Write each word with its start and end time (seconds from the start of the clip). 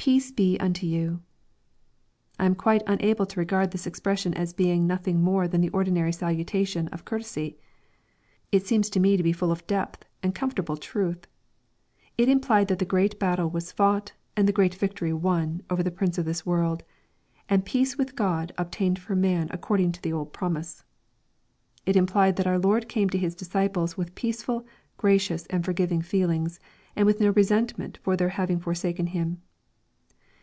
[Peace 0.00 0.32
he 0.36 0.56
unto 0.60 0.86
you.] 0.86 1.22
1 2.36 2.46
am 2.46 2.54
quite 2.54 2.84
unable 2.86 3.26
to 3.26 3.40
regard 3.40 3.72
this 3.72 3.84
expre§H 3.84 4.18
sion 4.18 4.34
as 4.34 4.52
being 4.52 4.86
nothing 4.86 5.20
more 5.20 5.48
than 5.48 5.60
the 5.60 5.70
ordinary 5.70 6.12
salutation 6.12 6.86
of 6.88 7.04
cour 7.04 7.18
tesy. 7.18 7.56
It 8.52 8.64
seems 8.64 8.90
to 8.90 9.00
me 9.00 9.16
to 9.16 9.24
be 9.24 9.32
full 9.32 9.50
of 9.50 9.66
deep 9.66 10.04
and 10.22 10.36
comfortable 10.36 10.76
truth. 10.76 11.26
It 12.16 12.28
implied 12.28 12.68
that 12.68 12.78
the 12.78 12.84
great 12.84 13.18
battle 13.18 13.50
was 13.50 13.72
fought 13.72 14.12
and 14.36 14.46
the 14.46 14.52
great 14.52 14.72
victory 14.76 15.12
won 15.12 15.62
over 15.68 15.82
the 15.82 15.90
prince 15.90 16.16
of 16.16 16.24
this 16.26 16.46
world, 16.46 16.84
and 17.48 17.64
peace 17.66 17.98
with 17.98 18.14
God 18.14 18.52
obtained 18.56 19.00
for 19.00 19.16
man 19.16 19.48
according 19.50 19.90
to 19.92 20.00
the 20.02 20.12
old 20.12 20.32
promise. 20.32 20.84
It 21.86 21.96
implied 21.96 22.36
that 22.36 22.46
our 22.46 22.60
Lord 22.60 22.88
came 22.88 23.10
to 23.10 23.18
His 23.18 23.34
disciples 23.34 23.96
with 23.96 24.14
peaseful, 24.14 24.64
gracious, 24.96 25.44
and 25.46 25.64
forgiving 25.64 26.02
feelings, 26.02 26.60
and 26.94 27.04
with 27.04 27.20
no 27.20 27.30
resentment 27.30 27.98
for 28.04 28.16
their 28.16 28.28
having 28.30 28.60
forsaken 28.60 29.08
Him. 29.08 29.42